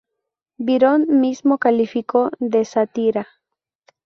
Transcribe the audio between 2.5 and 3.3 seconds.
"sátira".